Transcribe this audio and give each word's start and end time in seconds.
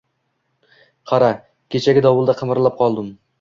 Qara, 1.11 1.27
kechagi 1.75 2.03
dovulda 2.07 2.37
qimirlab 2.41 2.81
qoldim. 2.81 3.15